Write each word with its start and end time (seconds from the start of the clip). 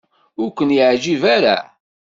Ur 0.41 0.49
ken-yeɛjib 0.57 1.23
ara? 1.35 1.57